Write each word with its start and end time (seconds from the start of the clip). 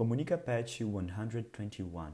Comunica 0.00 0.42
Pet 0.42 0.78
121 0.80 2.12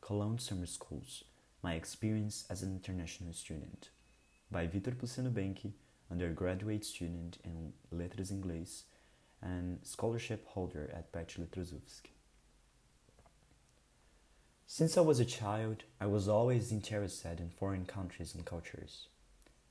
Cologne 0.00 0.38
Summer 0.40 0.66
Schools 0.66 1.22
My 1.62 1.74
Experience 1.74 2.44
as 2.50 2.64
an 2.64 2.72
International 2.72 3.32
Student 3.32 3.90
by 4.50 4.66
Vitor 4.66 4.96
Puceno 4.96 5.32
undergraduate 6.10 6.84
student 6.84 7.38
in 7.44 7.72
Letras 7.92 8.32
Inglês 8.32 8.82
and 9.40 9.78
scholarship 9.84 10.44
holder 10.48 10.90
at 10.92 11.12
PET 11.12 11.36
Letrozowski. 11.38 12.10
Since 14.66 14.98
I 14.98 15.02
was 15.02 15.20
a 15.20 15.24
child, 15.24 15.84
I 16.00 16.06
was 16.06 16.26
always 16.26 16.72
interested 16.72 17.38
in 17.38 17.50
foreign 17.50 17.84
countries 17.84 18.34
and 18.34 18.44
cultures. 18.44 19.06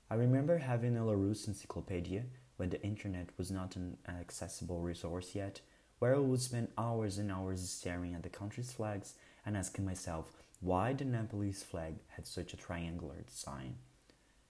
I 0.10 0.16
remember 0.16 0.60
having 0.60 0.96
a 0.96 1.02
Larousse 1.02 1.50
encyclopedia 1.50 2.24
when 2.56 2.70
the 2.70 2.82
internet 2.84 3.32
was 3.38 3.52
not 3.52 3.76
an 3.76 3.98
accessible 4.08 4.80
resource 4.80 5.36
yet 5.36 5.60
where 6.00 6.16
I 6.16 6.20
would 6.20 6.42
spend 6.42 6.70
hours 6.78 7.18
and 7.18 7.32
hours 7.32 7.70
staring 7.70 8.16
at 8.16 8.24
the 8.24 8.30
country's 8.30 8.72
flags 8.72 9.14
and 9.46 9.56
asking 9.56 9.86
myself 9.86 10.32
why 10.62 10.94
the 10.94 11.06
Nepalese 11.06 11.64
flag 11.64 11.96
had 12.08 12.26
such 12.26 12.54
a 12.54 12.58
triangular 12.58 13.22
design. 13.28 13.76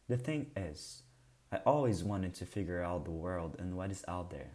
The 0.08 0.18
thing 0.18 0.48
is, 0.56 1.04
I 1.52 1.58
always 1.66 2.04
wanted 2.04 2.36
to 2.36 2.46
figure 2.46 2.84
out 2.84 3.06
the 3.06 3.12
world 3.12 3.56
and 3.60 3.76
what 3.76 3.92
is 3.92 4.06
out 4.08 4.32
there. 4.32 4.52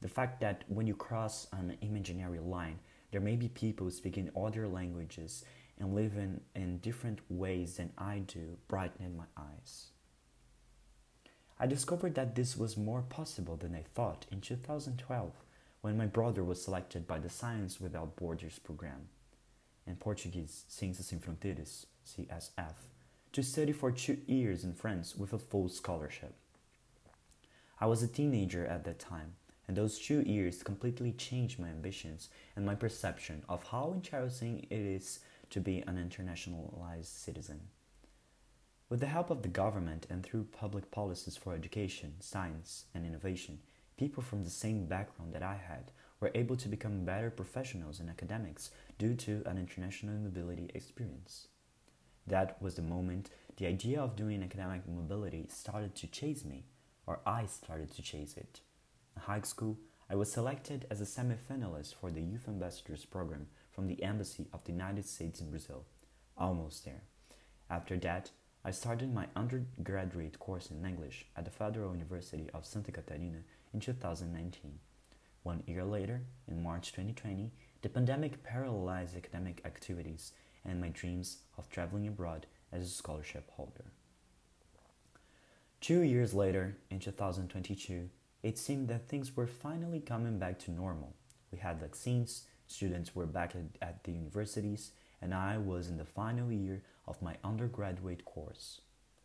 The 0.00 0.08
fact 0.08 0.40
that 0.40 0.64
when 0.68 0.86
you 0.86 0.94
cross 0.94 1.46
an 1.52 1.76
imaginary 1.80 2.40
line, 2.40 2.78
there 3.10 3.20
may 3.20 3.36
be 3.36 3.48
people 3.48 3.90
speaking 3.90 4.30
other 4.36 4.68
languages 4.68 5.44
and 5.78 5.94
living 5.94 6.40
in 6.54 6.78
different 6.78 7.20
ways 7.28 7.76
than 7.76 7.92
I 7.98 8.18
do 8.18 8.58
brightened 8.68 9.16
my 9.16 9.24
eyes. 9.36 9.88
I 11.58 11.66
discovered 11.66 12.14
that 12.14 12.34
this 12.34 12.56
was 12.56 12.76
more 12.76 13.02
possible 13.02 13.56
than 13.56 13.74
I 13.74 13.82
thought 13.82 14.26
in 14.30 14.40
2012 14.40 15.32
when 15.80 15.96
my 15.96 16.06
brother 16.06 16.44
was 16.44 16.62
selected 16.62 17.06
by 17.06 17.18
the 17.18 17.30
Science 17.30 17.80
Without 17.80 18.16
Borders 18.16 18.58
program, 18.58 19.08
in 19.86 19.96
Portuguese 19.96 20.64
Ciências 20.68 21.04
Sem 21.04 21.18
Fronteiras, 21.18 21.86
CSF, 22.06 22.74
to 23.32 23.42
study 23.42 23.72
for 23.72 23.90
two 23.90 24.18
years 24.26 24.62
in 24.62 24.74
France 24.74 25.16
with 25.16 25.32
a 25.32 25.38
full 25.38 25.68
scholarship. 25.68 26.34
I 27.80 27.86
was 27.86 28.02
a 28.02 28.08
teenager 28.08 28.66
at 28.66 28.84
that 28.84 28.98
time, 28.98 29.34
and 29.66 29.76
those 29.76 29.98
two 29.98 30.20
years 30.20 30.62
completely 30.62 31.12
changed 31.12 31.58
my 31.58 31.68
ambitions 31.68 32.28
and 32.56 32.66
my 32.66 32.74
perception 32.74 33.42
of 33.48 33.68
how 33.68 33.92
interesting 33.94 34.66
it 34.68 34.80
is 34.80 35.20
to 35.50 35.60
be 35.60 35.78
an 35.86 35.96
internationalized 35.96 37.06
citizen. 37.06 37.60
With 38.90 39.00
the 39.00 39.06
help 39.06 39.30
of 39.30 39.42
the 39.42 39.48
government 39.48 40.06
and 40.10 40.22
through 40.22 40.48
public 40.52 40.90
policies 40.90 41.36
for 41.36 41.54
education, 41.54 42.14
science, 42.18 42.86
and 42.92 43.06
innovation, 43.06 43.60
people 44.00 44.22
from 44.22 44.42
the 44.42 44.48
same 44.48 44.86
background 44.86 45.34
that 45.34 45.42
I 45.42 45.60
had 45.68 45.92
were 46.20 46.30
able 46.34 46.56
to 46.56 46.68
become 46.68 47.04
better 47.04 47.30
professionals 47.30 48.00
in 48.00 48.08
academics 48.08 48.70
due 48.98 49.14
to 49.16 49.42
an 49.44 49.58
international 49.58 50.14
mobility 50.14 50.70
experience. 50.74 51.48
That 52.26 52.56
was 52.62 52.76
the 52.76 52.82
moment 52.96 53.28
the 53.58 53.66
idea 53.66 54.00
of 54.00 54.16
doing 54.16 54.42
academic 54.42 54.88
mobility 54.88 55.48
started 55.50 55.94
to 55.96 56.06
chase 56.06 56.46
me, 56.46 56.64
or 57.06 57.20
I 57.26 57.44
started 57.44 57.92
to 57.92 58.00
chase 58.00 58.38
it. 58.38 58.60
In 59.14 59.20
high 59.20 59.42
school, 59.42 59.76
I 60.08 60.14
was 60.14 60.32
selected 60.32 60.86
as 60.90 61.02
a 61.02 61.06
semi-finalist 61.06 61.94
for 61.94 62.10
the 62.10 62.22
Youth 62.22 62.48
Ambassadors 62.48 63.04
program 63.04 63.48
from 63.70 63.86
the 63.86 64.02
Embassy 64.02 64.46
of 64.54 64.64
the 64.64 64.72
United 64.72 65.06
States 65.06 65.42
in 65.42 65.50
Brazil. 65.50 65.84
Almost 66.38 66.86
there. 66.86 67.02
After 67.68 67.98
that, 67.98 68.30
I 68.64 68.70
started 68.70 69.12
my 69.12 69.26
undergraduate 69.36 70.38
course 70.38 70.70
in 70.70 70.86
English 70.86 71.26
at 71.36 71.44
the 71.44 71.50
Federal 71.50 71.92
University 71.92 72.48
of 72.54 72.64
Santa 72.64 72.92
Catarina 72.92 73.40
in 73.72 73.80
2019. 73.80 74.78
One 75.42 75.62
year 75.66 75.84
later, 75.84 76.22
in 76.46 76.62
March 76.62 76.92
2020, 76.92 77.50
the 77.82 77.88
pandemic 77.88 78.42
paralyzed 78.42 79.16
academic 79.16 79.62
activities 79.64 80.32
and 80.64 80.80
my 80.80 80.88
dreams 80.88 81.38
of 81.56 81.70
traveling 81.70 82.06
abroad 82.06 82.46
as 82.72 82.84
a 82.84 82.88
scholarship 82.88 83.50
holder. 83.50 83.92
Two 85.80 86.02
years 86.02 86.34
later, 86.34 86.76
in 86.90 86.98
2022, 86.98 88.10
it 88.42 88.58
seemed 88.58 88.88
that 88.88 89.08
things 89.08 89.34
were 89.34 89.46
finally 89.46 90.00
coming 90.00 90.38
back 90.38 90.58
to 90.60 90.70
normal. 90.70 91.14
We 91.50 91.58
had 91.58 91.80
vaccines, 91.80 92.44
students 92.66 93.14
were 93.14 93.26
back 93.26 93.54
at, 93.80 94.04
the 94.04 94.12
universities, 94.12 94.92
and 95.22 95.34
I 95.34 95.58
was 95.58 95.88
in 95.88 95.96
the 95.96 96.04
final 96.04 96.52
year 96.52 96.82
of 97.06 97.22
my 97.22 97.36
undergraduate 97.42 98.24
course. 98.24 98.82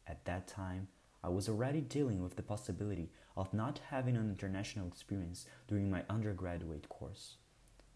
At 0.08 0.24
that 0.26 0.48
time, 0.48 0.88
I 1.26 1.30
was 1.30 1.50
already 1.50 1.82
dealing 1.82 2.22
with 2.22 2.36
the 2.36 2.44
possibility 2.44 3.10
of 3.36 3.52
not 3.52 3.80
having 3.90 4.16
an 4.16 4.30
international 4.30 4.88
experience 4.88 5.48
during 5.68 5.90
my 5.90 6.04
undergraduate 6.08 6.88
course. 6.88 7.38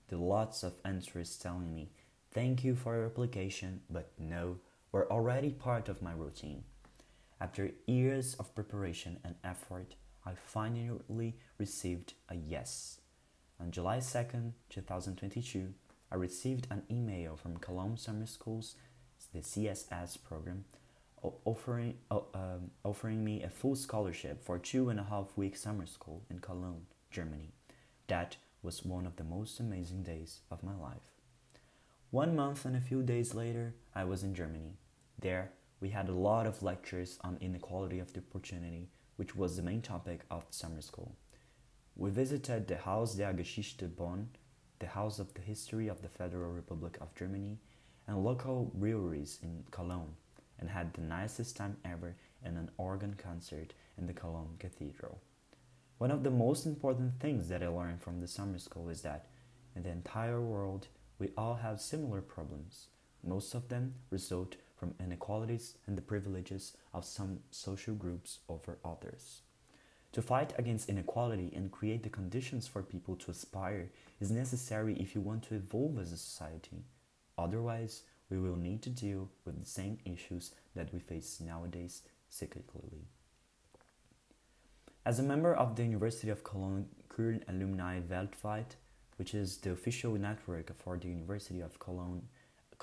The 0.07 0.17
lots 0.17 0.63
of 0.63 0.79
answers 0.83 1.37
telling 1.37 1.75
me, 1.75 1.91
thank 2.33 2.63
you 2.63 2.75
for 2.75 2.95
your 2.95 3.05
application, 3.05 3.81
but 3.87 4.09
no, 4.17 4.57
were 4.91 5.11
already 5.11 5.51
part 5.51 5.89
of 5.89 6.01
my 6.01 6.11
routine. 6.11 6.63
After 7.39 7.69
years 7.85 8.33
of 8.39 8.55
preparation 8.55 9.19
and 9.23 9.35
effort, 9.43 9.93
I 10.25 10.33
finally 10.33 11.35
received 11.59 12.13
a 12.29 12.35
yes. 12.35 12.99
On 13.59 13.69
July 13.69 13.99
2nd, 13.99 14.53
2022, 14.71 15.71
I 16.11 16.15
received 16.15 16.65
an 16.71 16.81
email 16.89 17.35
from 17.35 17.57
Cologne 17.57 17.97
Summer 17.97 18.25
Schools, 18.25 18.73
the 19.33 19.41
CSS 19.41 20.17
program, 20.23 20.65
offering, 21.21 21.95
um, 22.11 22.71
offering 22.83 23.23
me 23.23 23.43
a 23.43 23.49
full 23.49 23.75
scholarship 23.75 24.43
for 24.43 24.57
two 24.57 24.89
and 24.89 24.99
a 24.99 25.03
half 25.03 25.35
week 25.35 25.55
summer 25.55 25.85
school 25.85 26.23
in 26.29 26.39
Cologne, 26.39 26.85
Germany. 27.11 27.51
That 28.07 28.37
was 28.61 28.85
one 28.85 29.05
of 29.05 29.15
the 29.15 29.23
most 29.23 29.59
amazing 29.59 30.03
days 30.03 30.41
of 30.51 30.63
my 30.63 30.75
life. 30.75 31.11
One 32.11 32.35
month 32.35 32.65
and 32.65 32.75
a 32.75 32.81
few 32.81 33.03
days 33.03 33.33
later, 33.35 33.75
I 33.93 34.03
was 34.03 34.23
in 34.23 34.33
Germany. 34.33 34.77
There, 35.19 35.51
we 35.79 35.89
had 35.89 36.09
a 36.09 36.13
lot 36.13 36.47
of 36.47 36.63
lectures 36.63 37.19
on 37.21 37.37
inequality 37.39 37.99
of 37.99 38.13
the 38.13 38.21
opportunity, 38.21 38.89
which 39.15 39.35
was 39.35 39.55
the 39.55 39.63
main 39.63 39.81
topic 39.81 40.21
of 40.31 40.45
summer 40.49 40.81
school. 40.81 41.15
We 41.95 42.09
visited 42.09 42.67
the 42.67 42.77
Haus 42.77 43.15
der 43.15 43.33
Geschichte 43.33 43.87
Bonn, 43.87 44.29
the 44.79 44.87
House 44.87 45.19
of 45.19 45.33
the 45.33 45.41
History 45.41 45.87
of 45.87 46.01
the 46.01 46.07
Federal 46.07 46.51
Republic 46.51 46.97
of 47.01 47.13
Germany, 47.13 47.59
and 48.07 48.23
local 48.23 48.71
breweries 48.73 49.39
in 49.43 49.63
Cologne 49.69 50.15
and 50.59 50.69
had 50.69 50.93
the 50.93 51.01
nicest 51.01 51.55
time 51.55 51.77
ever 51.85 52.15
in 52.45 52.57
an 52.57 52.69
organ 52.77 53.15
concert 53.17 53.73
in 53.97 54.07
the 54.07 54.13
Cologne 54.13 54.55
Cathedral. 54.59 55.19
One 55.97 56.11
of 56.11 56.23
the 56.23 56.31
most 56.31 56.65
important 56.65 57.19
things 57.19 57.49
that 57.49 57.61
I 57.61 57.67
learned 57.67 58.01
from 58.01 58.19
the 58.19 58.27
summer 58.27 58.59
school 58.59 58.89
is 58.89 59.01
that 59.01 59.27
in 59.75 59.83
the 59.83 59.89
entire 59.89 60.41
world, 60.41 60.87
we 61.19 61.31
all 61.37 61.55
have 61.55 61.81
similar 61.81 62.21
problems. 62.21 62.87
Most 63.23 63.53
of 63.53 63.67
them 63.67 63.95
result 64.09 64.55
from 64.77 64.95
inequalities 64.99 65.75
and 65.85 65.97
the 65.97 66.01
privileges 66.01 66.77
of 66.93 67.03
some 67.03 67.39
social 67.51 67.93
groups 67.93 68.39
over 68.47 68.77
others. 68.85 69.41
To 70.13 70.21
fight 70.21 70.53
against 70.57 70.89
inequality 70.89 71.51
and 71.53 71.71
create 71.71 72.03
the 72.03 72.09
conditions 72.09 72.67
for 72.67 72.81
people 72.81 73.15
to 73.17 73.31
aspire 73.31 73.91
is 74.19 74.31
necessary 74.31 74.95
if 74.95 75.13
you 75.13 75.21
want 75.21 75.43
to 75.43 75.55
evolve 75.55 75.99
as 75.99 76.11
a 76.11 76.17
society. 76.17 76.85
Otherwise, 77.37 78.03
we 78.29 78.39
will 78.39 78.55
need 78.55 78.81
to 78.83 78.89
deal 78.89 79.29
with 79.45 79.59
the 79.59 79.65
same 79.65 79.97
issues 80.05 80.51
that 80.75 80.93
we 80.93 80.99
face 80.99 81.39
nowadays 81.39 82.03
cyclically. 82.31 83.05
As 85.05 85.19
a 85.19 85.23
member 85.23 85.53
of 85.53 85.75
the 85.75 85.83
University 85.83 86.29
of 86.29 86.43
Cologne 86.43 86.87
Alumni 87.47 87.99
Weltweit, 87.99 88.75
which 89.17 89.33
is 89.33 89.57
the 89.57 89.71
official 89.71 90.13
network 90.13 90.71
for 90.77 90.97
the 90.97 91.07
University 91.07 91.59
of 91.59 91.79
Cologne 91.79 92.21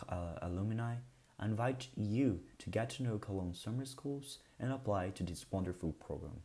uh, 0.08 0.34
alumni, 0.42 0.96
I 1.38 1.44
invite 1.44 1.88
you 1.96 2.40
to 2.58 2.70
get 2.70 2.90
to 2.90 3.02
know 3.02 3.18
Cologne 3.18 3.54
summer 3.54 3.84
schools 3.84 4.38
and 4.58 4.72
apply 4.72 5.10
to 5.10 5.22
this 5.22 5.46
wonderful 5.50 5.92
program. 5.92 6.42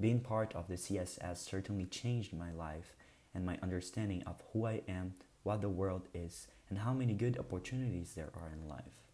Being 0.00 0.20
part 0.20 0.54
of 0.54 0.68
the 0.68 0.74
CSS 0.74 1.38
certainly 1.38 1.86
changed 1.86 2.32
my 2.32 2.52
life 2.52 2.94
and 3.34 3.44
my 3.44 3.58
understanding 3.62 4.22
of 4.26 4.42
who 4.52 4.66
I 4.66 4.82
am, 4.88 5.14
what 5.42 5.60
the 5.60 5.68
world 5.68 6.08
is, 6.14 6.48
and 6.68 6.78
how 6.78 6.92
many 6.92 7.14
good 7.14 7.38
opportunities 7.38 8.12
there 8.14 8.30
are 8.34 8.52
in 8.52 8.68
life. 8.68 9.04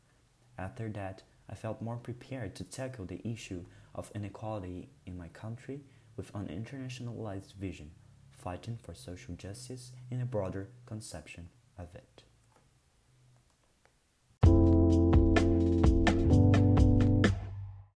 After 0.58 0.88
that, 0.90 1.22
I 1.48 1.54
felt 1.54 1.82
more 1.82 1.96
prepared 1.96 2.54
to 2.56 2.64
tackle 2.64 3.04
the 3.04 3.20
issue 3.26 3.64
of 3.94 4.10
inequality 4.14 4.88
in 5.06 5.18
my 5.18 5.28
country 5.28 5.80
with 6.16 6.34
an 6.34 6.46
internationalized 6.48 7.54
vision, 7.54 7.90
fighting 8.30 8.78
for 8.82 8.94
social 8.94 9.34
justice 9.34 9.92
in 10.10 10.20
a 10.20 10.26
broader 10.26 10.68
conception 10.86 11.48
of 11.78 11.94
it. 11.94 12.22